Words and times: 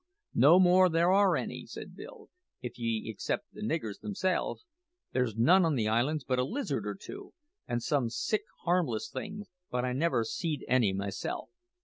"No 0.33 0.59
more 0.59 0.89
there 0.89 1.11
are 1.11 1.37
any," 1.37 1.67
said 1.67 1.95
Bill, 1.95 2.31
"if 2.59 2.79
ye 2.79 3.07
except 3.07 3.53
the 3.53 3.61
niggers 3.61 3.99
themselves. 3.99 4.65
There's 5.11 5.35
none 5.37 5.63
on 5.63 5.75
the 5.75 5.87
islands 5.87 6.23
but 6.23 6.39
a 6.39 6.43
lizard 6.43 6.87
or 6.87 6.95
two, 6.95 7.35
and 7.67 7.83
some 7.83 8.09
sich 8.09 8.41
harmless 8.63 9.11
things; 9.11 9.51
but 9.69 9.85
I 9.85 9.93
never 9.93 10.23
seed 10.23 10.65
any 10.67 10.91
myself. 10.91 11.49